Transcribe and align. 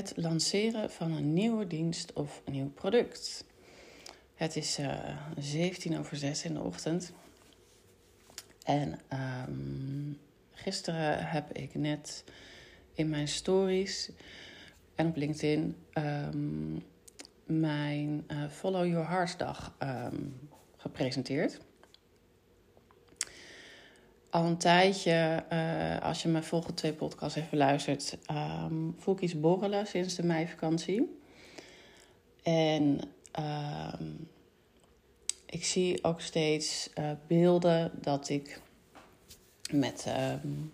het 0.00 0.12
lanceren 0.16 0.90
van 0.90 1.12
een 1.12 1.32
nieuwe 1.32 1.66
dienst 1.66 2.12
of 2.12 2.42
een 2.44 2.52
nieuw 2.52 2.70
product. 2.70 3.44
Het 4.34 4.56
is 4.56 4.78
uh, 4.78 5.16
17 5.38 5.98
over 5.98 6.16
6 6.16 6.44
in 6.44 6.54
de 6.54 6.60
ochtend. 6.60 7.12
En 8.64 8.98
um, 9.48 10.18
gisteren 10.52 11.26
heb 11.26 11.52
ik 11.52 11.74
net 11.74 12.24
in 12.94 13.08
mijn 13.08 13.28
stories 13.28 14.10
en 14.94 15.06
op 15.06 15.16
LinkedIn 15.16 15.76
um, 15.94 16.84
mijn 17.44 18.24
uh, 18.28 18.48
Follow 18.48 18.86
Your 18.86 19.08
Heart 19.08 19.38
dag 19.38 19.76
um, 19.82 20.48
gepresenteerd. 20.76 21.60
Al 24.30 24.44
een 24.44 24.56
tijdje, 24.56 25.44
uh, 25.52 26.00
als 26.06 26.22
je 26.22 26.28
mijn 26.28 26.44
volgende 26.44 26.74
twee 26.74 26.92
podcasts 26.92 27.34
heeft 27.34 27.50
beluisterd, 27.50 28.18
um, 28.30 28.94
voel 28.98 29.14
ik 29.14 29.20
iets 29.20 29.40
borrelen 29.40 29.86
sinds 29.86 30.14
de 30.14 30.22
meivakantie. 30.22 31.18
En 32.42 33.00
um, 34.00 34.28
ik 35.46 35.64
zie 35.64 36.04
ook 36.04 36.20
steeds 36.20 36.90
uh, 36.98 37.10
beelden 37.26 37.90
dat 38.00 38.28
ik 38.28 38.60
met, 39.70 40.06
um, 40.44 40.72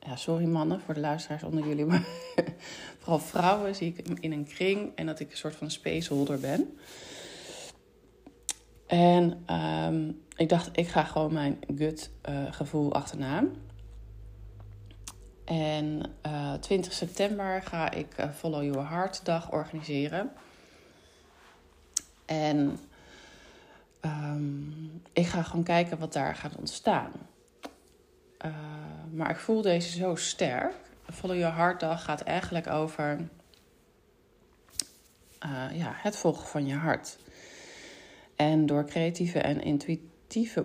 ja, 0.00 0.16
sorry 0.16 0.44
mannen 0.44 0.80
voor 0.80 0.94
de 0.94 1.00
luisteraars 1.00 1.42
onder 1.42 1.66
jullie, 1.66 1.84
maar 1.84 2.06
vooral 2.98 3.18
vrouwen 3.18 3.74
zie 3.74 3.94
ik 3.96 4.08
in 4.20 4.32
een 4.32 4.46
kring 4.46 4.92
en 4.94 5.06
dat 5.06 5.20
ik 5.20 5.30
een 5.30 5.36
soort 5.36 5.56
van 5.56 5.70
spaceholder 5.70 6.40
ben. 6.40 6.76
En 8.86 9.44
um, 9.56 10.21
ik 10.36 10.48
dacht, 10.48 10.68
ik 10.72 10.88
ga 10.88 11.04
gewoon 11.04 11.32
mijn 11.32 11.58
gut 11.76 12.10
uh, 12.28 12.52
gevoel 12.52 12.92
achterna. 12.92 13.44
En 15.44 16.02
uh, 16.26 16.54
20 16.54 16.92
september 16.92 17.62
ga 17.62 17.90
ik 17.90 18.18
uh, 18.20 18.30
Follow 18.30 18.62
Your 18.62 18.88
Heart 18.88 19.24
dag 19.24 19.50
organiseren. 19.50 20.32
En 22.24 22.78
um, 24.00 25.02
ik 25.12 25.26
ga 25.26 25.42
gewoon 25.42 25.64
kijken 25.64 25.98
wat 25.98 26.12
daar 26.12 26.34
gaat 26.34 26.56
ontstaan. 26.56 27.12
Maar 29.10 29.30
ik 29.30 29.36
voel 29.36 29.62
deze 29.62 29.98
zo 29.98 30.14
sterk. 30.14 30.74
Follow 31.10 31.36
Your 31.36 31.54
Heart 31.54 31.80
dag 31.80 32.04
gaat 32.04 32.20
eigenlijk 32.20 32.66
over 32.66 33.28
ja, 35.72 35.92
het 35.94 36.16
volgen 36.16 36.46
van 36.46 36.66
je 36.66 36.74
hart. 36.74 37.18
En 38.36 38.66
door 38.66 38.84
creatieve 38.84 39.38
en 39.38 39.62
intuïtieve 39.62 40.11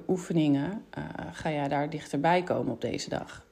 oefeningen 0.08 0.86
uh, 0.98 1.04
ga 1.32 1.52
jij 1.52 1.68
daar 1.68 1.90
dichterbij 1.90 2.44
komen 2.44 2.74
op 2.74 2.82
deze 2.82 3.10
dag. 3.10 3.46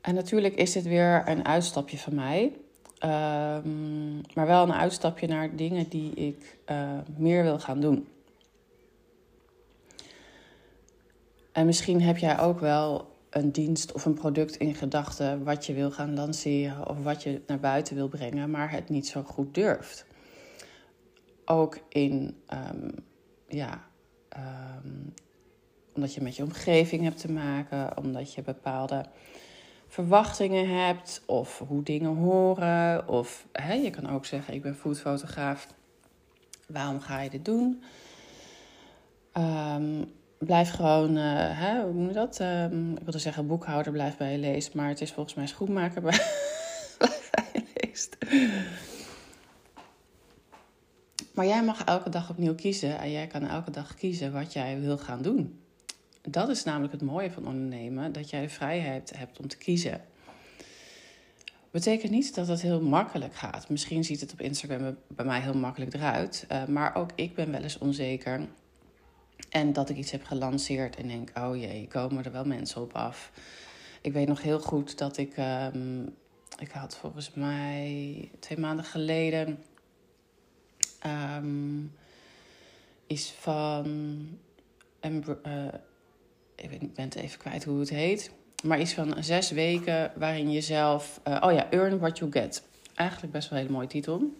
En 0.00 0.14
natuurlijk 0.14 0.54
is 0.54 0.72
dit 0.72 0.84
weer 0.84 1.22
een 1.28 1.44
uitstapje 1.44 1.98
van 1.98 2.14
mij. 2.14 2.56
Um, 3.04 4.20
maar 4.34 4.46
wel 4.46 4.62
een 4.62 4.72
uitstapje 4.72 5.26
naar 5.26 5.56
dingen 5.56 5.88
die 5.88 6.14
ik 6.14 6.58
uh, 6.70 6.98
meer 7.16 7.42
wil 7.42 7.58
gaan 7.58 7.80
doen. 7.80 8.08
En 11.52 11.66
misschien 11.66 12.02
heb 12.02 12.16
jij 12.16 12.38
ook 12.38 12.60
wel 12.60 13.16
een 13.30 13.52
dienst 13.52 13.92
of 13.92 14.04
een 14.04 14.14
product 14.14 14.56
in 14.56 14.74
gedachten 14.74 15.44
wat 15.44 15.66
je 15.66 15.72
wil 15.72 15.90
gaan 15.90 16.14
lanceren 16.14 16.88
of 16.88 17.02
wat 17.02 17.22
je 17.22 17.40
naar 17.46 17.60
buiten 17.60 17.94
wil 17.94 18.08
brengen, 18.08 18.50
maar 18.50 18.70
het 18.70 18.88
niet 18.88 19.06
zo 19.06 19.22
goed 19.22 19.54
durft. 19.54 20.06
Ook 21.44 21.78
in, 21.88 22.36
um, 22.72 22.94
ja, 23.52 23.84
um, 24.36 25.14
omdat 25.94 26.14
je 26.14 26.20
met 26.20 26.36
je 26.36 26.42
omgeving 26.42 27.02
hebt 27.02 27.20
te 27.20 27.32
maken, 27.32 27.96
omdat 27.96 28.34
je 28.34 28.42
bepaalde 28.42 29.04
verwachtingen 29.88 30.84
hebt 30.84 31.22
of 31.26 31.62
hoe 31.68 31.82
dingen 31.82 32.16
horen. 32.16 33.08
Of 33.08 33.46
hè, 33.52 33.72
je 33.72 33.90
kan 33.90 34.10
ook 34.10 34.26
zeggen, 34.26 34.54
ik 34.54 34.62
ben 34.62 34.76
foodfotograaf, 34.76 35.66
waarom 36.66 37.00
ga 37.00 37.20
je 37.20 37.30
dit 37.30 37.44
doen? 37.44 37.82
Um, 39.34 40.04
blijf 40.38 40.70
gewoon, 40.70 41.16
uh, 41.16 41.60
hè, 41.60 41.82
hoe 41.82 42.06
je 42.06 42.12
dat? 42.12 42.40
Um, 42.40 42.92
ik 42.92 43.02
wilde 43.02 43.18
zeggen 43.18 43.46
boekhouder, 43.46 43.92
blijf 43.92 44.16
bij 44.16 44.32
je 44.32 44.38
leest. 44.38 44.74
Maar 44.74 44.88
het 44.88 45.00
is 45.00 45.12
volgens 45.12 45.34
mij 45.34 45.46
schoenmaker, 45.46 46.02
bij, 46.10 46.20
bij 46.98 47.50
je 47.52 47.62
leest. 47.74 48.16
Maar 51.40 51.48
jij 51.48 51.64
mag 51.64 51.84
elke 51.84 52.10
dag 52.10 52.30
opnieuw 52.30 52.54
kiezen. 52.54 52.98
En 52.98 53.10
jij 53.10 53.26
kan 53.26 53.46
elke 53.46 53.70
dag 53.70 53.94
kiezen 53.94 54.32
wat 54.32 54.52
jij 54.52 54.80
wil 54.80 54.98
gaan 54.98 55.22
doen. 55.22 55.60
Dat 56.22 56.48
is 56.48 56.64
namelijk 56.64 56.92
het 56.92 57.02
mooie 57.02 57.30
van 57.30 57.46
ondernemen. 57.46 58.12
Dat 58.12 58.30
jij 58.30 58.40
de 58.40 58.48
vrijheid 58.48 59.12
hebt 59.16 59.38
om 59.38 59.48
te 59.48 59.56
kiezen. 59.56 60.00
Betekent 61.70 62.12
niet 62.12 62.34
dat 62.34 62.48
het 62.48 62.60
heel 62.60 62.80
makkelijk 62.80 63.34
gaat. 63.34 63.68
Misschien 63.68 64.04
ziet 64.04 64.20
het 64.20 64.32
op 64.32 64.40
Instagram 64.40 64.96
bij 65.06 65.24
mij 65.24 65.40
heel 65.40 65.54
makkelijk 65.54 65.94
eruit. 65.94 66.46
Uh, 66.52 66.64
maar 66.64 66.94
ook 66.94 67.10
ik 67.14 67.34
ben 67.34 67.50
wel 67.50 67.62
eens 67.62 67.78
onzeker 67.78 68.48
en 69.50 69.72
dat 69.72 69.90
ik 69.90 69.96
iets 69.96 70.10
heb 70.10 70.24
gelanceerd 70.24 70.96
en 70.96 71.08
denk, 71.08 71.30
oh 71.38 71.56
jee, 71.56 71.86
komen 71.88 72.24
er 72.24 72.32
wel 72.32 72.44
mensen 72.44 72.82
op 72.82 72.92
af. 72.92 73.32
Ik 74.00 74.12
weet 74.12 74.28
nog 74.28 74.42
heel 74.42 74.60
goed 74.60 74.98
dat 74.98 75.16
ik, 75.16 75.36
um, 75.74 76.14
ik 76.58 76.70
had 76.70 76.96
volgens 76.96 77.30
mij 77.34 78.30
twee 78.38 78.58
maanden 78.58 78.84
geleden 78.84 79.58
um, 81.06 81.92
iets 83.06 83.32
van, 83.38 83.86
uh, 85.04 85.66
ik, 86.54 86.70
ik 86.70 86.94
ben 86.94 87.04
het 87.04 87.14
even 87.14 87.38
kwijt 87.38 87.64
hoe 87.64 87.80
het 87.80 87.90
heet, 87.90 88.30
maar 88.62 88.80
iets 88.80 88.94
van 88.94 89.24
zes 89.24 89.50
weken 89.50 90.12
waarin 90.16 90.50
je 90.50 90.60
zelf, 90.60 91.20
uh, 91.28 91.42
oh 91.44 91.52
ja, 91.52 91.70
Earn 91.70 91.98
What 91.98 92.18
You 92.18 92.32
Get. 92.32 92.62
Eigenlijk 92.94 93.32
best 93.32 93.48
wel 93.48 93.58
een 93.58 93.64
hele 93.64 93.76
mooie 93.76 93.88
titel. 93.88 94.32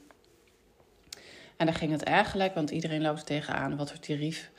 En 1.57 1.67
daar 1.67 1.75
ging 1.75 1.93
het 1.93 2.03
eigenlijk, 2.03 2.55
want 2.55 2.71
iedereen 2.71 3.03
loopt 3.03 3.27
tegenaan, 3.27 3.77
wat 3.77 3.91
voor 3.91 4.01
tarief 4.01 4.51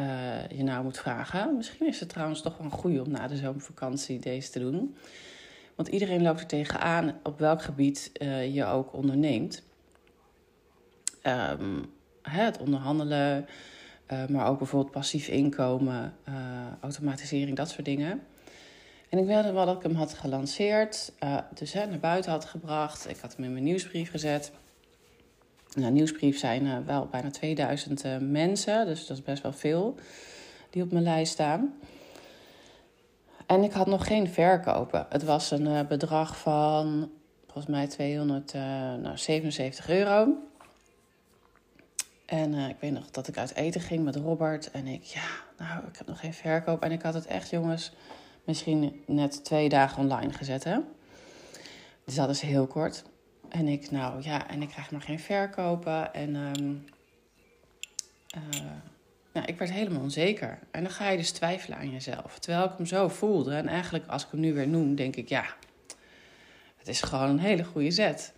uh, 0.00 0.48
je 0.48 0.62
nou 0.62 0.84
moet 0.84 0.98
vragen. 0.98 1.56
Misschien 1.56 1.86
is 1.86 2.00
het 2.00 2.08
trouwens 2.08 2.42
toch 2.42 2.56
wel 2.56 2.66
een 2.66 2.72
goede 2.72 3.02
om 3.02 3.10
na 3.10 3.26
de 3.26 3.36
zomervakantie 3.36 4.18
deze 4.18 4.50
te 4.50 4.58
doen. 4.58 4.96
Want 5.74 5.88
iedereen 5.88 6.22
loopt 6.22 6.40
er 6.40 6.46
tegenaan 6.46 7.18
op 7.22 7.38
welk 7.38 7.62
gebied 7.62 8.10
je 8.52 8.64
ook 8.64 8.92
onderneemt. 8.92 9.62
Um, 11.26 11.92
het 12.22 12.58
onderhandelen, 12.58 13.46
uh, 14.12 14.26
maar 14.26 14.46
ook 14.46 14.58
bijvoorbeeld 14.58 14.92
passief 14.92 15.28
inkomen, 15.28 16.16
automatisering, 16.80 17.56
dat 17.56 17.68
soort 17.68 17.84
dingen. 17.84 18.22
En 19.08 19.18
ik 19.18 19.26
wilde 19.26 19.52
wel 19.52 19.66
dat 19.66 19.76
ik 19.76 19.82
hem 19.82 19.94
had 19.94 20.14
gelanceerd, 20.14 21.12
dus 21.54 21.72
hè, 21.72 21.86
naar 21.86 21.98
buiten 21.98 22.30
had 22.30 22.44
gebracht. 22.44 23.08
Ik 23.08 23.18
had 23.20 23.36
hem 23.36 23.44
in 23.44 23.52
mijn 23.52 23.64
nieuwsbrief 23.64 24.10
gezet. 24.10 24.52
Nou, 25.74 25.92
nieuwsbrief 25.92 26.38
zijn 26.38 26.84
wel 26.84 27.06
bijna 27.06 27.30
2000 27.30 28.04
uh, 28.04 28.16
mensen, 28.18 28.86
dus 28.86 29.06
dat 29.06 29.16
is 29.16 29.22
best 29.22 29.42
wel 29.42 29.52
veel 29.52 29.94
die 30.70 30.82
op 30.82 30.92
mijn 30.92 31.04
lijst 31.04 31.32
staan. 31.32 31.74
En 33.46 33.62
ik 33.62 33.72
had 33.72 33.86
nog 33.86 34.06
geen 34.06 34.28
verkopen. 34.28 35.06
Het 35.08 35.24
was 35.24 35.50
een 35.50 35.86
bedrag 35.86 36.38
van 36.38 37.10
volgens 37.44 37.66
mij 37.66 37.86
277 37.86 39.88
nou, 39.88 39.98
euro. 39.98 40.36
En 42.26 42.54
ik 42.54 42.76
weet 42.80 42.92
nog 42.92 43.10
dat 43.10 43.28
ik 43.28 43.38
uit 43.38 43.54
eten 43.54 43.80
ging 43.80 44.04
met 44.04 44.16
Robert. 44.16 44.70
En 44.70 44.86
ik, 44.86 45.02
ja, 45.02 45.28
nou, 45.58 45.86
ik 45.86 45.96
heb 45.96 46.06
nog 46.06 46.20
geen 46.20 46.34
verkoop. 46.34 46.82
En 46.82 46.92
ik 46.92 47.02
had 47.02 47.14
het 47.14 47.26
echt, 47.26 47.50
jongens, 47.50 47.92
misschien 48.44 49.02
net 49.06 49.44
twee 49.44 49.68
dagen 49.68 50.02
online 50.02 50.32
gezet, 50.32 50.64
hè. 50.64 50.78
Dus 52.04 52.14
dat 52.14 52.30
is 52.30 52.40
heel 52.40 52.66
kort. 52.66 53.04
En 53.48 53.68
ik, 53.68 53.90
nou 53.90 54.22
ja, 54.22 54.48
en 54.48 54.62
ik 54.62 54.68
krijg 54.68 54.90
maar 54.90 55.00
geen 55.00 55.20
verkopen. 55.20 56.14
En 56.14 56.34
um, 56.34 56.84
nou, 59.32 59.46
ik 59.46 59.58
werd 59.58 59.70
helemaal 59.70 60.02
onzeker. 60.02 60.58
En 60.70 60.82
dan 60.82 60.92
ga 60.92 61.08
je 61.08 61.16
dus 61.16 61.30
twijfelen 61.30 61.78
aan 61.78 61.90
jezelf. 61.90 62.38
Terwijl 62.38 62.64
ik 62.64 62.72
hem 62.76 62.86
zo 62.86 63.08
voelde. 63.08 63.54
En 63.54 63.68
eigenlijk, 63.68 64.06
als 64.06 64.24
ik 64.24 64.30
hem 64.30 64.40
nu 64.40 64.54
weer 64.54 64.68
noem, 64.68 64.94
denk 64.94 65.16
ik, 65.16 65.28
ja, 65.28 65.44
het 66.76 66.88
is 66.88 67.00
gewoon 67.00 67.28
een 67.28 67.38
hele 67.38 67.64
goede 67.64 67.90
zet. 67.90 68.32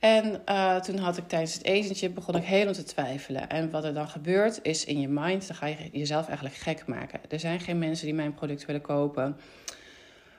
En 0.00 0.42
uh, 0.48 0.76
toen 0.76 0.98
had 0.98 1.16
ik 1.16 1.28
tijdens 1.28 1.54
het 1.54 1.64
etentje, 1.64 2.10
begon 2.10 2.36
ik 2.36 2.44
helemaal 2.44 2.74
te 2.74 2.82
twijfelen. 2.82 3.48
En 3.48 3.70
wat 3.70 3.84
er 3.84 3.94
dan 3.94 4.08
gebeurt, 4.08 4.58
is 4.62 4.84
in 4.84 5.00
je 5.00 5.08
mind, 5.08 5.46
dan 5.46 5.56
ga 5.56 5.66
je 5.66 5.88
jezelf 5.92 6.26
eigenlijk 6.26 6.56
gek 6.56 6.86
maken. 6.86 7.20
Er 7.28 7.40
zijn 7.40 7.60
geen 7.60 7.78
mensen 7.78 8.06
die 8.06 8.14
mijn 8.14 8.34
product 8.34 8.66
willen 8.66 8.80
kopen. 8.80 9.36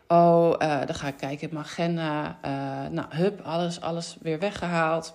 Oh, 0.07 0.55
uh, 0.61 0.85
dan 0.85 0.95
ga 0.95 1.07
ik 1.07 1.17
kijken 1.17 1.47
in 1.47 1.53
mijn 1.53 1.65
agenda. 1.65 2.39
Uh, 2.45 2.91
nou, 2.91 3.15
hup, 3.15 3.41
alles, 3.41 3.81
alles 3.81 4.17
weer 4.21 4.39
weggehaald. 4.39 5.13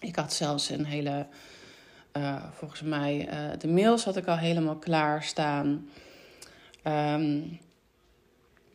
Ik 0.00 0.16
had 0.16 0.32
zelfs 0.32 0.70
een 0.70 0.84
hele, 0.84 1.26
volgens 2.52 2.82
mij, 2.82 3.28
de 3.58 3.68
mails 3.68 4.04
had 4.04 4.16
ik 4.16 4.26
al 4.26 4.36
helemaal 4.36 4.76
klaar 4.76 5.22
staan. 5.22 5.88
Um, 6.84 7.60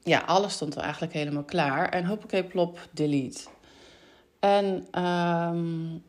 ja, 0.03 0.19
alles 0.19 0.53
stond 0.53 0.75
er 0.75 0.81
eigenlijk 0.81 1.13
helemaal 1.13 1.43
klaar. 1.43 1.89
En 1.89 2.05
hoppakee, 2.05 2.43
plop, 2.43 2.87
delete. 2.91 3.39
En 4.39 4.87
um, 5.03 6.03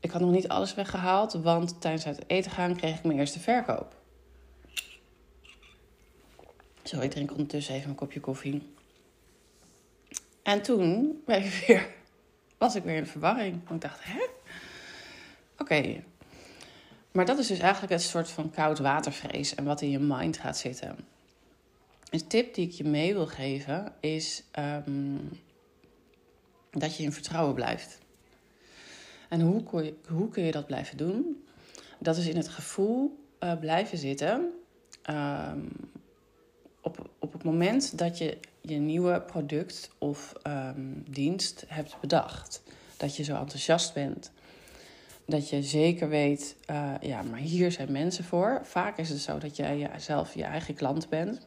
ik 0.00 0.10
had 0.10 0.20
nog 0.20 0.30
niet 0.30 0.48
alles 0.48 0.74
weggehaald, 0.74 1.32
want 1.32 1.80
tijdens 1.80 2.04
het 2.04 2.24
eten 2.26 2.50
gaan 2.50 2.76
kreeg 2.76 2.96
ik 2.96 3.04
mijn 3.04 3.18
eerste 3.18 3.40
verkoop. 3.40 3.94
Zo, 6.82 7.00
ik 7.00 7.10
drink 7.10 7.30
ondertussen 7.30 7.74
even 7.74 7.90
een 7.90 7.94
kopje 7.94 8.20
koffie. 8.20 8.72
En 10.42 10.62
toen 10.62 11.22
ben 11.26 11.44
ik 11.44 11.64
weer, 11.66 11.88
was 12.58 12.74
ik 12.74 12.82
weer 12.82 12.96
in 12.96 13.06
verwarring. 13.06 13.60
Want 13.68 13.84
ik 13.84 13.90
dacht, 13.90 14.04
hè? 14.04 14.26
Oké. 15.58 16.02
Maar 17.12 17.24
dat 17.24 17.38
is 17.38 17.46
dus 17.46 17.58
eigenlijk 17.58 17.92
het 17.92 18.02
soort 18.02 18.30
van 18.30 18.50
koud 18.50 18.78
watervrees 18.78 19.54
en 19.54 19.64
wat 19.64 19.80
in 19.80 19.90
je 19.90 19.98
mind 19.98 20.38
gaat 20.38 20.58
zitten. 20.58 20.96
Een 22.10 22.26
tip 22.26 22.54
die 22.54 22.66
ik 22.66 22.72
je 22.72 22.84
mee 22.84 23.12
wil 23.14 23.26
geven 23.26 23.92
is 24.00 24.42
ehm, 24.50 25.16
dat 26.72 26.96
je 26.96 27.02
in 27.02 27.12
vertrouwen 27.12 27.54
blijft. 27.54 27.98
En 29.28 29.40
hoe 29.40 29.62
kun, 29.62 29.84
je, 29.84 29.94
hoe 30.08 30.44
je 30.44 30.50
dat 30.50 30.66
blijven 30.66 30.96
doen? 30.96 31.44
Dat 31.98 32.16
is 32.16 32.26
in 32.26 32.36
het 32.36 32.48
gevoel 32.48 33.24
uh, 33.40 33.58
blijven 33.58 33.98
zitten. 33.98 34.50
Um, 35.10 35.68
op, 36.80 37.10
op 37.18 37.32
het 37.32 37.44
moment 37.44 37.98
dat 37.98 38.18
je 38.18 38.38
je 38.60 38.76
nieuwe 38.76 39.20
product 39.20 39.90
of 39.98 40.32
um, 40.46 41.04
dienst 41.10 41.64
hebt 41.66 42.00
bedacht. 42.00 42.62
Dat 42.96 43.16
je 43.16 43.22
zo 43.22 43.36
enthousiast 43.36 43.94
bent. 43.94 44.30
Dat 45.26 45.48
je 45.48 45.62
zeker 45.62 46.08
weet, 46.08 46.56
uh, 46.70 46.94
ja, 47.00 47.22
maar 47.22 47.38
hier 47.38 47.72
zijn 47.72 47.92
mensen 47.92 48.24
voor. 48.24 48.60
Vaak 48.64 48.98
is 48.98 49.08
het 49.08 49.20
zo 49.20 49.38
dat 49.38 49.56
jij 49.56 49.90
zelf 49.98 50.34
je 50.34 50.44
eigen 50.44 50.74
klant 50.74 51.08
bent. 51.08 51.46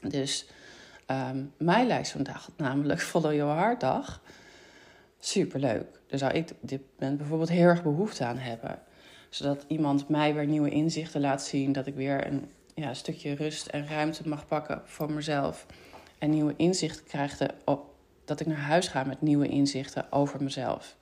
Dus 0.00 0.46
um, 1.10 1.52
mijn 1.56 1.86
lijst 1.86 2.12
vandaag 2.12 2.50
namelijk 2.56 3.00
Follow 3.00 3.34
Your 3.34 3.56
Heart 3.56 3.80
dag. 3.80 4.22
Superleuk. 5.20 6.00
Daar 6.06 6.18
zou 6.18 6.32
ik 6.32 6.52
dit 6.60 6.80
moment 6.98 7.18
bijvoorbeeld 7.18 7.48
heel 7.48 7.66
erg 7.66 7.82
behoefte 7.82 8.24
aan 8.24 8.38
hebben. 8.38 8.78
Zodat 9.28 9.64
iemand 9.68 10.08
mij 10.08 10.34
weer 10.34 10.46
nieuwe 10.46 10.70
inzichten 10.70 11.20
laat 11.20 11.42
zien. 11.42 11.72
Dat 11.72 11.86
ik 11.86 11.94
weer 11.94 12.26
een 12.26 12.50
ja, 12.74 12.94
stukje 12.94 13.34
rust 13.34 13.66
en 13.66 13.86
ruimte 13.86 14.28
mag 14.28 14.46
pakken 14.46 14.82
voor 14.84 15.12
mezelf. 15.12 15.66
En 16.18 16.30
nieuwe 16.30 16.54
inzichten 16.56 17.04
krijg. 17.04 17.38
Op, 17.64 17.94
dat 18.24 18.40
ik 18.40 18.46
naar 18.46 18.56
huis 18.56 18.88
ga 18.88 19.04
met 19.04 19.20
nieuwe 19.20 19.48
inzichten 19.48 20.12
over 20.12 20.42
mezelf. 20.42 20.96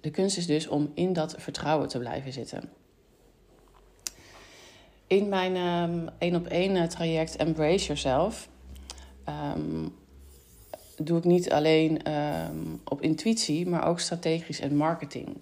De 0.00 0.10
kunst 0.10 0.36
is 0.36 0.46
dus 0.46 0.66
om 0.66 0.90
in 0.94 1.12
dat 1.12 1.34
vertrouwen 1.38 1.88
te 1.88 1.98
blijven 1.98 2.32
zitten. 2.32 2.70
In 5.06 5.28
mijn 5.28 5.56
um, 5.56 6.08
één 6.18 6.34
op 6.34 6.46
één 6.46 6.76
eh, 6.76 6.84
traject 6.84 7.36
Embrace 7.36 7.84
Yourself 7.84 8.48
um, 9.56 9.94
doe 10.96 11.18
ik 11.18 11.24
niet 11.24 11.52
alleen 11.52 12.12
um, 12.12 12.80
op 12.84 13.02
intuïtie, 13.02 13.68
maar 13.68 13.86
ook 13.86 14.00
strategisch 14.00 14.60
en 14.60 14.76
marketing. 14.76 15.36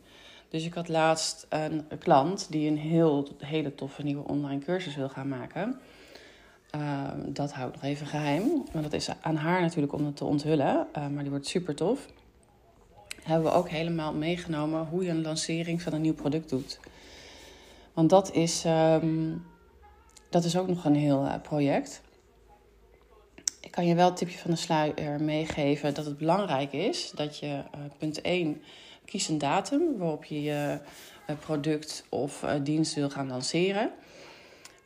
Dus 0.48 0.64
ik 0.64 0.74
had 0.74 0.88
laatst 0.88 1.46
een 1.48 1.84
klant 1.98 2.46
die 2.50 2.70
een 2.70 2.78
heel, 2.78 3.28
hele 3.38 3.74
toffe 3.74 4.02
nieuwe 4.02 4.28
online 4.28 4.60
cursus 4.60 4.96
wil 4.96 5.08
gaan 5.08 5.28
maken. 5.28 5.80
dat 7.26 7.52
hou 7.52 7.68
ik 7.68 7.74
nog 7.74 7.82
even 7.84 8.06
geheim. 8.06 8.64
Maar 8.72 8.82
dat 8.82 8.92
is 8.92 9.08
aan 9.20 9.36
haar 9.36 9.60
natuurlijk 9.60 9.92
om 9.92 10.06
het 10.06 10.16
te 10.16 10.24
onthullen. 10.24 10.86
Uh, 10.96 11.08
maar 11.08 11.22
die 11.22 11.30
wordt 11.30 11.46
super 11.46 11.74
tof. 11.74 12.06
Hebben 13.22 13.50
we 13.50 13.56
ook 13.56 13.68
helemaal 13.68 14.12
meegenomen 14.12 14.86
hoe 14.86 15.04
je 15.04 15.10
een 15.10 15.22
lancering 15.22 15.82
van 15.82 15.92
een 15.92 16.00
nieuw 16.00 16.14
product 16.14 16.48
doet. 16.48 16.80
Want 17.92 18.10
dat 18.10 18.32
is 18.32 18.64
dat 20.32 20.44
is 20.44 20.56
ook 20.56 20.68
nog 20.68 20.84
een 20.84 20.94
heel 20.94 21.24
uh, 21.24 21.34
project. 21.42 22.02
Ik 23.60 23.70
kan 23.70 23.86
je 23.86 23.94
wel 23.94 24.06
het 24.06 24.16
tipje 24.16 24.38
van 24.38 24.50
de 24.50 24.56
sluier 24.56 25.20
meegeven 25.20 25.94
dat 25.94 26.04
het 26.04 26.18
belangrijk 26.18 26.72
is 26.72 27.12
dat 27.14 27.38
je, 27.38 27.46
uh, 27.46 27.80
punt 27.98 28.20
1, 28.20 28.62
kies 29.04 29.28
een 29.28 29.38
datum 29.38 29.98
waarop 29.98 30.24
je 30.24 30.42
je 30.42 30.78
uh, 31.26 31.36
product 31.38 32.04
of 32.08 32.44
dienst 32.62 32.94
wil 32.94 33.10
gaan 33.10 33.28
lanceren. 33.28 33.90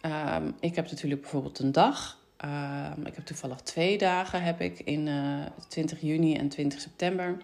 Ehm, 0.01 0.51
ik 0.61 0.77
heb 0.77 0.91
natuurlijk 0.91 1.21
bijvoorbeeld 1.21 1.59
een 1.59 1.73
dag. 1.73 2.19
Ehm, 2.37 3.01
ik 3.05 3.15
heb 3.15 3.27
toevallig 3.27 3.61
twee 3.61 3.99
dagen 3.99 4.43
heb 4.43 4.61
ik 4.61 4.81
in 4.81 5.09
20 5.69 6.01
juni 6.01 6.35
en 6.35 6.49
20 6.49 6.81
september. 6.81 7.37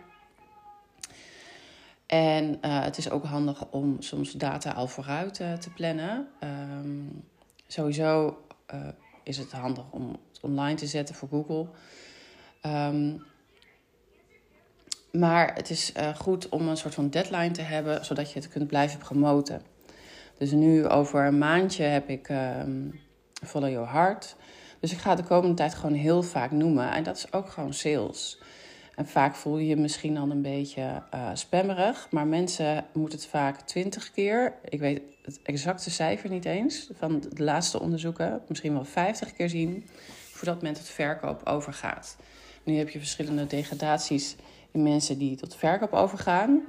En 2.06 2.58
het 2.60 2.98
is 2.98 3.10
ook 3.10 3.24
handig 3.24 3.66
om 3.70 3.96
soms 3.98 4.32
data 4.32 4.70
al 4.70 4.86
vooruit 4.86 5.34
te 5.34 5.70
plannen. 5.74 6.28
Um, 6.40 7.24
Sowieso 7.72 8.38
uh, 8.74 8.88
is 9.22 9.38
het 9.38 9.52
handig 9.52 9.84
om 9.90 10.10
het 10.10 10.40
online 10.40 10.74
te 10.74 10.86
zetten 10.86 11.14
voor 11.14 11.28
Google. 11.28 11.66
Um, 12.66 13.24
maar 15.12 15.54
het 15.54 15.70
is 15.70 15.92
uh, 15.96 16.16
goed 16.16 16.48
om 16.48 16.68
een 16.68 16.76
soort 16.76 16.94
van 16.94 17.10
deadline 17.10 17.50
te 17.50 17.62
hebben, 17.62 18.04
zodat 18.04 18.32
je 18.32 18.38
het 18.38 18.48
kunt 18.48 18.66
blijven 18.66 18.98
promoten. 18.98 19.62
Dus 20.38 20.50
nu 20.50 20.86
over 20.86 21.26
een 21.26 21.38
maandje 21.38 21.84
heb 21.84 22.08
ik 22.08 22.28
um, 22.28 23.00
Follow 23.44 23.70
Your 23.70 23.90
Heart. 23.90 24.36
Dus 24.80 24.92
ik 24.92 24.98
ga 24.98 25.14
de 25.14 25.24
komende 25.24 25.54
tijd 25.54 25.74
gewoon 25.74 25.96
heel 25.96 26.22
vaak 26.22 26.50
noemen. 26.50 26.90
En 26.90 27.02
dat 27.02 27.16
is 27.16 27.32
ook 27.32 27.50
gewoon 27.50 27.74
sales. 27.74 28.40
En 28.94 29.06
vaak 29.06 29.34
voel 29.34 29.58
je 29.58 29.66
je 29.66 29.76
misschien 29.76 30.14
dan 30.14 30.30
een 30.30 30.42
beetje 30.42 31.02
uh, 31.14 31.30
spammerig. 31.34 32.06
Maar 32.10 32.26
mensen 32.26 32.84
moeten 32.92 33.18
het 33.18 33.28
vaak 33.28 33.60
twintig 33.60 34.10
keer. 34.10 34.54
Ik 34.68 34.80
weet 34.80 35.00
het 35.22 35.40
exacte 35.42 35.90
cijfer 35.90 36.30
niet 36.30 36.44
eens. 36.44 36.90
Van 36.98 37.20
de 37.20 37.42
laatste 37.42 37.80
onderzoeken. 37.80 38.42
Misschien 38.48 38.72
wel 38.72 38.84
50 38.84 39.32
keer 39.32 39.48
zien. 39.48 39.84
Voordat 40.30 40.62
men 40.62 40.72
tot 40.72 40.88
verkoop 40.88 41.46
overgaat. 41.46 42.16
Nu 42.62 42.76
heb 42.76 42.88
je 42.88 42.98
verschillende 42.98 43.46
degradaties 43.46 44.36
in 44.70 44.82
mensen 44.82 45.18
die 45.18 45.36
tot 45.36 45.56
verkoop 45.56 45.92
overgaan. 45.92 46.62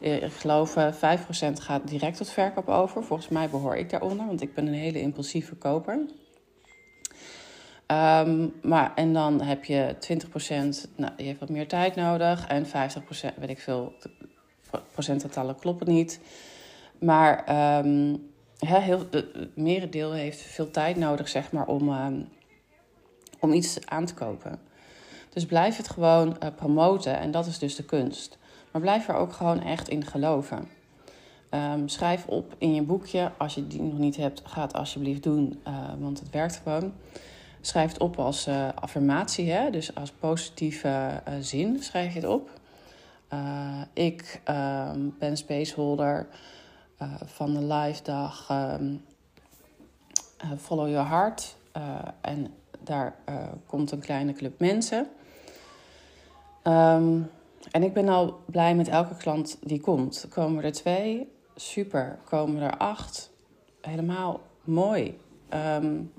Eh, 0.00 0.22
ik 0.22 0.32
geloof 0.32 0.72
5% 0.72 1.58
eh, 1.58 1.64
gaat 1.64 1.88
direct 1.88 2.16
tot 2.16 2.30
verkoop 2.30 2.68
over. 2.68 3.04
Volgens 3.04 3.28
mij 3.28 3.48
behoor 3.48 3.76
ik 3.76 3.90
daaronder, 3.90 4.26
want 4.26 4.42
ik 4.42 4.54
ben 4.54 4.66
een 4.66 4.74
hele 4.74 5.00
impulsieve 5.00 5.54
koper. 5.54 5.98
Um, 7.92 8.52
maar, 8.62 8.94
en 8.94 9.12
dan 9.12 9.40
heb 9.40 9.64
je 9.64 9.94
20%, 9.94 10.94
nou, 10.96 11.12
die 11.16 11.26
heeft 11.26 11.38
wat 11.38 11.48
meer 11.48 11.68
tijd 11.68 11.94
nodig. 11.94 12.46
En 12.46 12.66
50%, 12.66 12.70
weet 13.36 13.48
ik 13.48 13.60
veel, 13.60 13.92
procentaantallen 14.92 15.58
kloppen 15.58 15.88
niet. 15.88 16.20
Maar 16.98 17.44
um, 17.78 18.30
heel, 18.58 19.06
het 19.10 19.56
merendeel 19.56 20.12
heeft 20.12 20.40
veel 20.40 20.70
tijd 20.70 20.96
nodig, 20.96 21.28
zeg 21.28 21.52
maar, 21.52 21.66
om, 21.66 21.88
um, 21.88 22.28
om 23.40 23.52
iets 23.52 23.86
aan 23.86 24.04
te 24.04 24.14
kopen. 24.14 24.58
Dus 25.28 25.46
blijf 25.46 25.76
het 25.76 25.88
gewoon 25.88 26.28
uh, 26.28 26.48
promoten 26.56 27.18
en 27.18 27.30
dat 27.30 27.46
is 27.46 27.58
dus 27.58 27.76
de 27.76 27.84
kunst. 27.84 28.38
Maar 28.72 28.80
blijf 28.80 29.08
er 29.08 29.14
ook 29.14 29.32
gewoon 29.32 29.62
echt 29.62 29.88
in 29.88 30.04
geloven. 30.04 30.68
Schrijf 31.86 32.26
op 32.26 32.54
in 32.58 32.74
je 32.74 32.82
boekje, 32.82 33.32
als 33.38 33.54
je 33.54 33.66
die 33.66 33.82
nog 33.82 33.98
niet 33.98 34.16
hebt, 34.16 34.42
ga 34.44 34.62
het 34.62 34.72
alsjeblieft 34.72 35.22
doen, 35.22 35.60
uh, 35.68 35.74
want 35.98 36.18
het 36.18 36.30
werkt 36.30 36.60
gewoon. 36.62 36.92
Schrijf 37.66 37.92
het 37.92 38.00
op 38.00 38.18
als 38.18 38.48
uh, 38.48 38.68
affirmatie, 38.74 39.50
hè? 39.50 39.70
dus 39.70 39.94
als 39.94 40.10
positieve 40.10 41.22
uh, 41.28 41.34
zin 41.40 41.82
schrijf 41.82 42.12
je 42.12 42.20
het 42.20 42.28
op. 42.28 42.50
Uh, 43.32 43.80
ik 43.92 44.40
um, 44.48 45.16
ben 45.18 45.36
spaceholder 45.36 46.26
van 47.24 47.54
de 47.54 47.74
live 47.74 48.02
dag 48.02 48.48
um, 48.50 49.04
Follow 50.58 50.88
Your 50.88 51.08
Heart. 51.08 51.56
en 52.20 52.54
daar 52.80 53.14
komt 53.66 53.90
een 53.90 54.00
kleine 54.00 54.32
club 54.32 54.60
mensen. 54.60 55.06
Um, 56.62 57.30
en 57.70 57.82
ik 57.82 57.92
ben 57.92 58.08
al 58.08 58.40
blij 58.46 58.74
met 58.74 58.88
elke 58.88 59.16
klant 59.16 59.58
die 59.60 59.80
komt. 59.80 60.26
Komen 60.30 60.64
er 60.64 60.72
twee, 60.72 61.32
super. 61.56 62.18
Komen 62.24 62.62
er 62.62 62.76
acht, 62.76 63.30
helemaal 63.80 64.40
mooi. 64.64 65.18
Um, 65.54 66.12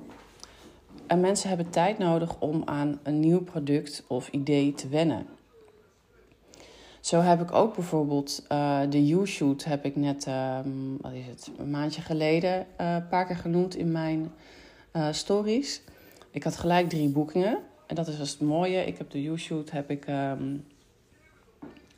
en 1.07 1.19
mensen 1.19 1.49
hebben 1.49 1.69
tijd 1.69 1.97
nodig 1.97 2.39
om 2.39 2.61
aan 2.65 2.99
een 3.03 3.19
nieuw 3.19 3.43
product 3.43 4.03
of 4.07 4.29
idee 4.29 4.73
te 4.73 4.87
wennen. 4.87 5.25
Zo 6.99 7.21
heb 7.21 7.41
ik 7.41 7.51
ook 7.51 7.75
bijvoorbeeld 7.75 8.45
uh, 8.51 8.79
de 8.89 9.09
U-shoot 9.09 9.63
heb 9.63 9.85
ik 9.85 9.95
net, 9.95 10.27
um, 10.27 10.97
wat 11.01 11.11
is 11.11 11.25
het, 11.25 11.51
een 11.57 11.69
maandje 11.69 12.01
geleden 12.01 12.67
uh, 12.81 12.93
een 12.93 13.07
paar 13.07 13.25
keer 13.25 13.35
genoemd 13.35 13.75
in 13.75 13.91
mijn 13.91 14.31
uh, 14.93 15.07
stories. 15.11 15.81
Ik 16.31 16.43
had 16.43 16.57
gelijk 16.57 16.89
drie 16.89 17.09
boekingen. 17.09 17.57
En 17.85 17.95
dat 17.95 18.07
is 18.07 18.17
het 18.17 18.41
mooie. 18.41 18.85
Ik 18.85 18.97
heb 18.97 19.09
de 19.09 19.23
U-shoot, 19.23 19.71
heb 19.71 19.89
ik, 19.89 20.07
um, 20.07 20.65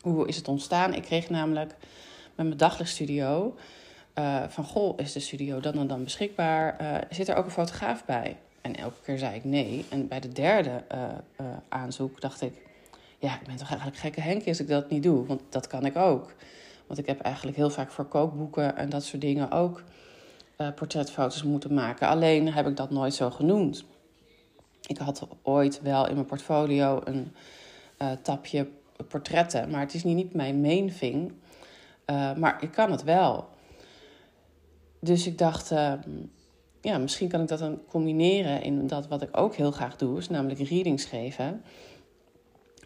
hoe 0.02 0.28
is 0.28 0.36
het 0.36 0.48
ontstaan? 0.48 0.94
Ik 0.94 1.02
kreeg 1.02 1.30
namelijk 1.30 1.76
met 2.36 2.46
mijn 2.46 2.58
daglichtstudio 2.58 3.56
van, 4.48 4.64
goh, 4.64 4.94
is 4.98 5.12
de 5.12 5.20
studio 5.20 5.60
dan 5.60 5.74
en 5.74 5.88
dan 5.88 6.04
beschikbaar? 6.04 7.06
zit 7.10 7.28
er 7.28 7.36
ook 7.36 7.46
een 7.46 7.52
fotograaf 7.52 8.06
bij? 8.06 8.38
En 8.62 8.76
elke 8.76 9.02
keer 9.04 9.18
zei 9.18 9.36
ik 9.36 9.44
nee. 9.44 9.86
En 9.90 10.08
bij 10.08 10.20
de 10.20 10.30
derde 10.32 10.84
uh, 10.94 11.04
uh, 11.42 11.48
aanzoek 11.70 12.22
dacht 12.22 12.42
ik... 12.42 12.54
Ja, 13.18 13.40
ik 13.40 13.48
ben 13.48 13.56
toch 13.56 13.68
eigenlijk 13.68 14.00
gekke 14.00 14.22
Henk 14.22 14.48
als 14.48 14.60
ik 14.60 14.68
dat 14.68 14.90
niet 14.90 15.04
doe. 15.04 15.26
Want 15.26 15.42
dat 15.50 15.68
kan 15.68 15.86
ik 15.86 15.96
ook. 15.96 16.34
Want 16.88 17.00
ik 17.00 17.06
heb 17.06 17.20
eigenlijk 17.22 17.58
heel 17.58 17.70
vaak 17.70 17.92
voor 17.92 18.06
kookboeken 18.06 18.78
en 18.78 18.90
dat 18.90 19.04
soort 19.04 19.22
dingen 19.22 19.52
ook 19.52 19.84
uh, 20.58 20.68
portretfoto's 20.76 21.44
moeten 21.44 21.74
maken. 21.74 22.08
Alleen 22.08 22.54
heb 22.54 22.68
ik 22.68 22.78
dat 22.78 22.90
nooit 22.90 23.14
zo 23.14 23.30
genoemd. 23.30 23.86
Ik 24.88 24.98
had 24.98 25.28
ooit 25.42 25.82
wel 25.82 26.08
in 26.08 26.14
mijn 26.14 26.26
portfolio 26.26 27.02
een 27.04 27.32
tapje 28.22 28.68
portretten. 29.08 29.70
Maar 29.70 29.82
het 29.82 29.94
is 29.94 30.04
niet, 30.04 30.16
niet 30.16 30.34
mijn 30.34 30.62
main 30.62 30.94
thing. 31.00 31.34
maar 32.38 32.58
ik 32.64 32.72
kan 32.72 32.92
het 32.92 33.04
wel. 33.04 33.50
Dus 35.00 35.28
ik 35.28 35.38
dacht, 35.38 35.72
ehm, 35.72 36.00
ja, 36.82 36.98
misschien 36.98 37.28
kan 37.28 37.42
ik 37.42 37.48
dat 37.48 37.60
dan 37.60 37.82
combineren 37.88 38.62
in 38.62 38.88
dat 38.88 39.08
wat 39.08 39.22
ik 39.22 39.38
ook 39.38 39.56
heel 39.56 39.72
graag 39.72 39.96
doe, 39.96 40.18
is 40.18 40.30
namelijk 40.30 40.60
readings 40.60 41.06
geven. 41.06 41.64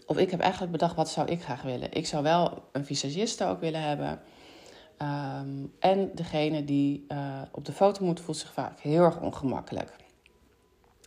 Of 0.06 0.18
ik 0.18 0.32
heb 0.32 0.40
eigenlijk 0.40 0.72
bedacht, 0.72 0.96
wat 0.96 1.10
zou 1.10 1.28
ik 1.28 1.42
graag 1.42 1.62
willen? 1.62 1.94
Ik 1.94 2.08
zou 2.08 2.24
wel 2.24 2.64
een 2.72 2.86
visagiste 2.86 3.46
ook 3.46 3.60
willen 3.60 3.82
hebben. 3.82 4.22
Ehm, 4.98 5.66
en 5.80 6.12
degene 6.16 6.64
die 6.66 7.06
uh, 7.08 7.42
op 7.52 7.66
de 7.66 7.72
foto 7.72 8.06
moet, 8.06 8.20
voelt 8.20 8.38
zich 8.38 8.54
vaak 8.54 8.80
heel 8.80 9.04
erg 9.04 9.20
ongemakkelijk. 9.20 9.96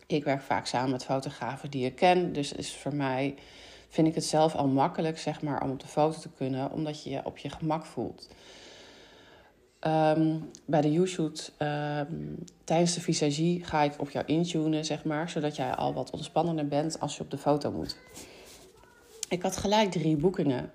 Ik 0.07 0.25
werk 0.25 0.43
vaak 0.43 0.67
samen 0.67 0.91
met 0.91 1.05
fotografen 1.05 1.71
die 1.71 1.87
ik 1.87 1.95
ken. 1.95 2.33
Dus 2.33 2.53
is 2.53 2.77
voor 2.77 2.95
mij 2.95 3.35
vind 3.89 4.07
ik 4.07 4.15
het 4.15 4.25
zelf 4.25 4.55
al 4.55 4.67
makkelijk, 4.67 5.19
zeg 5.19 5.43
maar, 5.43 5.63
om 5.63 5.71
op 5.71 5.81
de 5.81 5.87
foto 5.87 6.19
te 6.19 6.31
kunnen, 6.37 6.71
omdat 6.71 7.03
je 7.03 7.11
je 7.11 7.21
op 7.25 7.39
je 7.39 7.51
gemak 7.51 7.85
voelt. 7.85 8.29
Um, 9.81 10.51
bij 10.65 10.81
de 10.81 10.95
U-shoot 10.95 11.53
um, 11.59 12.45
tijdens 12.65 12.95
de 12.95 13.01
visagie 13.01 13.65
ga 13.65 13.83
ik 13.83 14.01
op 14.01 14.11
jou 14.11 14.27
intunen, 14.27 14.85
zeg 14.85 15.05
maar, 15.05 15.31
zodat 15.31 15.57
jij 15.57 15.75
al 15.75 15.95
wat 15.95 16.11
ontspannender 16.11 16.69
bent 16.69 17.01
als 17.01 17.17
je 17.17 17.23
op 17.23 17.31
de 17.31 17.39
foto 17.39 17.73
moet. 17.73 17.97
Ik 19.29 19.43
had 19.43 19.57
gelijk 19.57 19.91
drie 19.91 20.17
boekingen. 20.17 20.73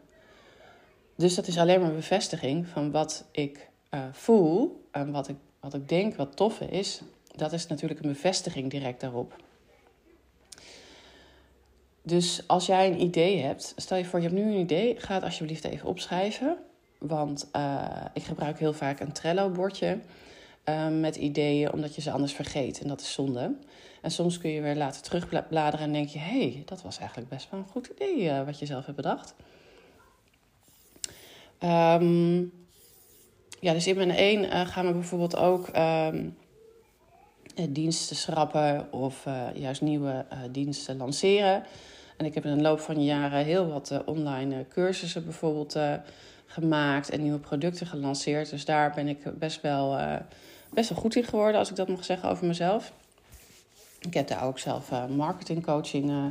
Dus 1.16 1.36
dat 1.36 1.48
is 1.48 1.58
alleen 1.58 1.82
maar 1.82 1.94
bevestiging 1.94 2.68
van 2.68 2.92
wat 2.92 3.26
ik 3.32 3.70
uh, 3.92 4.04
voel 4.12 4.86
en 4.92 5.12
wat 5.12 5.28
ik, 5.28 5.36
wat 5.60 5.74
ik 5.74 5.90
denk 5.90 6.16
wat 6.16 6.36
tof 6.36 6.60
is. 6.60 7.02
Dat 7.36 7.54
is 7.54 7.68
natuurlijk 7.68 8.00
een 8.00 8.12
bevestiging 8.12 8.70
direct 8.70 9.02
daarop. 9.02 9.36
Dus 12.02 12.44
als 12.48 12.66
jij 12.66 12.92
een 12.92 13.02
idee 13.02 13.42
hebt, 13.42 13.74
stel 13.76 13.98
je 13.98 14.06
voor 14.06 14.22
je 14.22 14.28
hebt 14.28 14.40
nu 14.40 14.52
een 14.52 14.60
idee, 14.60 15.00
ga 15.00 15.14
het 15.14 15.24
alsjeblieft 15.24 15.64
even 15.64 15.88
opschrijven. 15.88 16.58
Want 17.08 17.50
uh, 17.56 18.06
ik 18.14 18.24
gebruik 18.24 18.60
heel 18.60 18.74
vaak 18.74 19.00
een 19.00 19.12
Trello-bordje 19.12 20.00
uh, 20.66 20.88
met 20.88 21.16
ideeën, 21.16 21.74
omdat 21.74 21.96
je 21.96 22.02
ze 22.02 22.12
anders 22.12 22.34
vergeet. 22.34 22.82
En 22.82 22.88
dat 22.88 23.02
is 23.02 23.14
zonde. 23.14 23.56
En 24.02 24.12
soms 24.12 24.38
kun 24.38 24.50
je 24.50 24.62
weer 24.62 24.76
later 24.76 25.02
terugbladeren 25.02 25.86
en 25.86 25.94
denk 25.94 26.08
je: 26.08 26.20
hé, 26.20 26.40
hey, 26.40 26.64
dat 26.66 26.82
was 26.82 26.98
eigenlijk 26.98 27.30
best 27.30 27.50
wel 27.50 27.60
een 27.60 27.66
goed 27.66 27.88
idee 27.88 28.24
uh, 28.24 28.46
wat 28.46 28.60
je 28.60 28.66
zelf 28.66 28.86
hebt 28.86 28.98
bedacht. 28.98 29.34
Um, 31.64 32.52
ja, 33.60 33.74
dus 33.74 33.88
in 33.88 33.96
mijn 33.96 34.12
één 34.12 34.68
gaan 34.68 34.86
we 34.88 34.94
bijvoorbeeld 34.94 35.38
ook 35.38 35.70
um, 35.78 36.38
diensten 37.70 38.16
schrappen 38.16 38.94
of 38.94 39.26
juist 39.54 39.82
nieuwe 39.82 40.26
diensten 40.52 40.98
lanceren. 40.98 41.64
En 42.22 42.28
ik 42.28 42.34
heb 42.34 42.46
in 42.46 42.56
de 42.56 42.62
loop 42.62 42.80
van 42.80 43.04
jaren 43.04 43.46
heel 43.46 43.68
wat 43.68 44.04
online 44.06 44.66
cursussen 44.68 45.24
bijvoorbeeld 45.24 45.78
gemaakt 46.46 47.10
en 47.10 47.22
nieuwe 47.22 47.40
producten 47.40 47.88
gelanceerd. 47.88 48.50
Dus 48.50 48.66
daar 48.66 48.92
ben 48.96 49.08
ik 49.08 49.38
best 49.40 49.62
wel, 49.62 49.98
uh, 49.98 50.16
best 50.70 50.90
wel 50.90 50.98
goed 50.98 51.16
in 51.16 51.24
geworden, 51.24 51.60
als 51.60 51.70
ik 51.70 51.76
dat 51.76 51.88
mag 51.88 52.06
zeggen 52.06 52.30
over 52.30 52.46
mezelf. 52.48 52.94
Ik 54.00 54.14
heb 54.14 54.28
daar 54.28 54.44
ook 54.44 54.60
zelf 54.60 54.92
uh, 54.92 55.06
marketingcoaching 55.06 56.10
uh, 56.10 56.26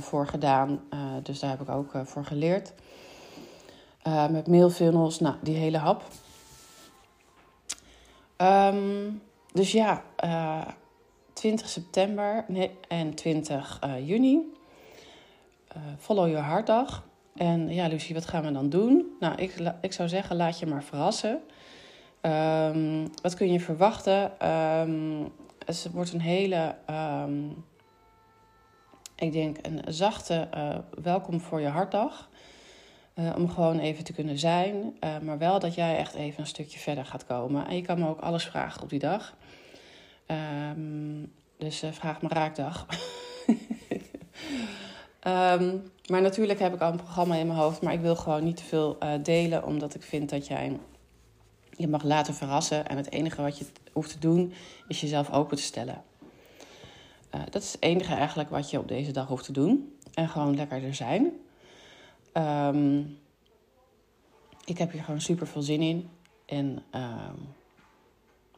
voor 0.00 0.26
gedaan. 0.26 0.80
dus 1.22 1.38
daar 1.38 1.50
heb 1.50 1.60
ik 1.60 1.68
ook 1.68 1.92
voor 2.04 2.24
geleerd. 2.24 2.72
met 4.30 4.46
mailfunnels, 4.46 5.20
nou, 5.20 5.34
die 5.42 5.56
hele 5.56 5.78
hap. 5.78 6.04
Um, 8.36 9.22
dus 9.52 9.72
ja, 9.72 10.02
20 11.32 11.68
september 11.68 12.44
en 12.88 13.14
20 13.14 13.80
juni. 14.04 14.60
Follow 15.98 16.28
Your 16.28 16.44
Heart 16.44 16.66
dag. 16.66 17.04
En 17.34 17.68
ja, 17.68 17.86
Lucie, 17.86 18.14
wat 18.14 18.26
gaan 18.26 18.44
we 18.44 18.52
dan 18.52 18.68
doen? 18.68 19.16
Nou, 19.20 19.34
ik, 19.36 19.54
ik 19.80 19.92
zou 19.92 20.08
zeggen, 20.08 20.36
laat 20.36 20.58
je 20.58 20.66
maar 20.66 20.84
verrassen. 20.84 21.40
Um, 22.22 23.10
wat 23.22 23.34
kun 23.34 23.52
je 23.52 23.60
verwachten? 23.60 24.48
Um, 24.50 25.32
het 25.66 25.88
wordt 25.92 26.12
een 26.12 26.20
hele, 26.20 26.74
um, 26.90 27.64
ik 29.16 29.32
denk, 29.32 29.56
een 29.62 29.82
zachte 29.86 30.48
uh, 30.54 30.78
welkom 31.02 31.40
voor 31.40 31.60
je 31.60 31.68
hartdag. 31.68 32.28
Uh, 33.14 33.32
om 33.36 33.50
gewoon 33.50 33.78
even 33.78 34.04
te 34.04 34.12
kunnen 34.12 34.38
zijn. 34.38 34.96
Uh, 35.04 35.18
maar 35.18 35.38
wel 35.38 35.58
dat 35.58 35.74
jij 35.74 35.96
echt 35.96 36.14
even 36.14 36.40
een 36.40 36.46
stukje 36.46 36.78
verder 36.78 37.06
gaat 37.06 37.26
komen. 37.26 37.66
En 37.66 37.76
je 37.76 37.82
kan 37.82 37.98
me 37.98 38.08
ook 38.08 38.20
alles 38.20 38.44
vragen 38.44 38.82
op 38.82 38.88
die 38.88 38.98
dag. 38.98 39.36
dus 41.58 41.82
vraag 41.92 42.22
me 42.22 42.28
raakdag. 42.28 42.86
Um, 45.26 45.82
maar 46.06 46.22
natuurlijk 46.22 46.58
heb 46.58 46.74
ik 46.74 46.80
al 46.80 46.90
een 46.90 46.96
programma 46.96 47.34
in 47.34 47.46
mijn 47.46 47.58
hoofd, 47.58 47.82
maar 47.82 47.92
ik 47.92 48.00
wil 48.00 48.16
gewoon 48.16 48.44
niet 48.44 48.56
te 48.56 48.64
veel 48.64 48.96
uh, 49.02 49.12
delen, 49.22 49.64
omdat 49.64 49.94
ik 49.94 50.02
vind 50.02 50.30
dat 50.30 50.46
jij 50.46 50.78
je 51.76 51.88
mag 51.88 52.02
laten 52.02 52.34
verrassen. 52.34 52.88
En 52.88 52.96
het 52.96 53.10
enige 53.10 53.42
wat 53.42 53.58
je 53.58 53.66
hoeft 53.92 54.10
te 54.10 54.18
doen, 54.18 54.52
is 54.88 55.00
jezelf 55.00 55.32
open 55.32 55.56
te 55.56 55.62
stellen. 55.62 56.02
Uh, 57.34 57.40
dat 57.50 57.62
is 57.62 57.72
het 57.72 57.82
enige 57.82 58.14
eigenlijk 58.14 58.50
wat 58.50 58.70
je 58.70 58.78
op 58.78 58.88
deze 58.88 59.10
dag 59.10 59.26
hoeft 59.26 59.44
te 59.44 59.52
doen. 59.52 59.96
En 60.14 60.28
gewoon 60.28 60.56
lekker 60.56 60.84
er 60.84 60.94
zijn. 60.94 61.32
Um, 62.34 63.18
ik 64.64 64.78
heb 64.78 64.92
hier 64.92 65.02
gewoon 65.02 65.20
super 65.20 65.46
veel 65.46 65.62
zin 65.62 65.80
in. 65.80 66.08
En 66.46 66.82
um, 66.94 67.54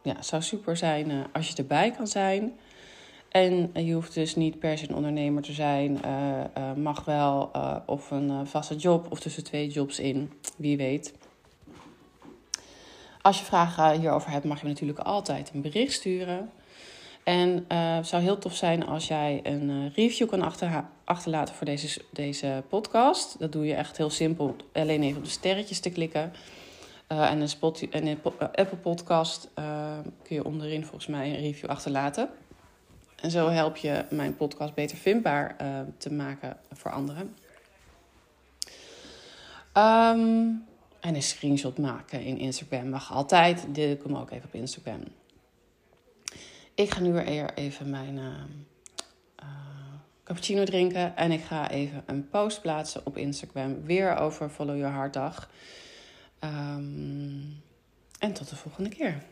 ja, 0.02 0.14
het 0.14 0.26
zou 0.26 0.42
super 0.42 0.76
zijn 0.76 1.10
uh, 1.10 1.24
als 1.32 1.48
je 1.48 1.54
erbij 1.56 1.90
kan 1.90 2.06
zijn. 2.06 2.58
En 3.34 3.70
je 3.74 3.92
hoeft 3.92 4.14
dus 4.14 4.36
niet 4.36 4.58
per 4.58 4.78
se 4.78 4.88
een 4.88 4.94
ondernemer 4.94 5.42
te 5.42 5.52
zijn. 5.52 6.00
Uh, 6.04 6.40
uh, 6.58 6.72
mag 6.72 7.04
wel 7.04 7.50
uh, 7.56 7.76
of 7.86 8.10
een 8.10 8.46
vaste 8.46 8.76
job 8.76 9.06
of 9.10 9.20
tussen 9.20 9.44
twee 9.44 9.68
jobs 9.68 9.98
in. 9.98 10.32
Wie 10.56 10.76
weet. 10.76 11.14
Als 13.22 13.38
je 13.38 13.44
vragen 13.44 14.00
hierover 14.00 14.30
hebt, 14.30 14.44
mag 14.44 14.60
je 14.60 14.66
natuurlijk 14.66 14.98
altijd 14.98 15.50
een 15.54 15.60
bericht 15.60 15.92
sturen. 15.92 16.50
En 17.24 17.64
het 17.68 18.06
zou 18.06 18.22
heel 18.22 18.38
tof 18.38 18.54
zijn 18.54 18.86
als 18.86 19.08
jij 19.08 19.40
een 19.42 19.92
review 19.94 20.28
kan 20.28 20.42
achter, 20.42 20.84
achterlaten 21.04 21.54
voor 21.54 21.66
deze, 21.66 22.00
deze 22.10 22.62
podcast. 22.68 23.38
Dat 23.38 23.52
doe 23.52 23.66
je 23.66 23.74
echt 23.74 23.96
heel 23.96 24.10
simpel. 24.10 24.56
Alleen 24.72 25.02
even 25.02 25.18
op 25.18 25.24
de 25.24 25.30
sterretjes 25.30 25.80
te 25.80 25.90
klikken. 25.90 26.32
en 27.06 27.40
in, 27.40 27.48
en 27.90 28.06
in 28.06 28.18
Apple 28.38 28.78
Podcast 28.82 29.50
kun 30.22 30.36
je 30.36 30.44
onderin 30.44 30.82
volgens 30.82 31.06
mij 31.06 31.28
een 31.28 31.40
review 31.40 31.70
achterlaten. 31.70 32.28
En 33.24 33.30
zo 33.30 33.48
help 33.48 33.76
je 33.76 34.04
mijn 34.10 34.36
podcast 34.36 34.74
beter 34.74 34.96
vindbaar 34.96 35.56
uh, 35.62 35.80
te 35.98 36.12
maken 36.12 36.56
voor 36.72 36.90
anderen. 36.90 37.36
Um, 39.76 40.64
en 41.00 41.14
een 41.14 41.22
screenshot 41.22 41.78
maken 41.78 42.20
in 42.20 42.38
Instagram 42.38 42.88
mag 42.88 43.12
altijd. 43.12 43.66
Ik 43.76 44.02
hem 44.02 44.16
ook 44.16 44.30
even 44.30 44.44
op 44.44 44.54
Instagram. 44.54 45.00
Ik 46.74 46.90
ga 46.90 47.00
nu 47.00 47.12
weer 47.12 47.54
even 47.54 47.90
mijn 47.90 48.16
uh, 48.16 48.24
uh, 49.42 49.46
cappuccino 50.24 50.64
drinken. 50.64 51.16
En 51.16 51.32
ik 51.32 51.42
ga 51.42 51.70
even 51.70 52.02
een 52.06 52.28
post 52.28 52.60
plaatsen 52.60 53.00
op 53.06 53.16
Instagram. 53.16 53.84
Weer 53.84 54.16
over 54.16 54.48
Follow 54.48 54.76
Your 54.76 54.94
Heart 54.94 55.12
Dag. 55.12 55.50
Um, 56.40 57.62
en 58.18 58.32
tot 58.32 58.48
de 58.48 58.56
volgende 58.56 58.90
keer. 58.90 59.22